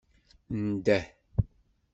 [0.67, 1.03] Ndeh.